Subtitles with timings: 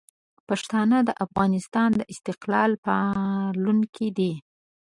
[0.49, 4.33] پښتانه د افغانستان د استقلال پالونکي دي.